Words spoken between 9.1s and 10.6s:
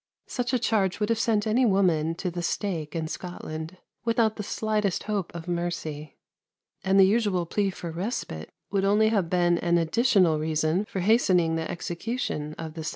been an additional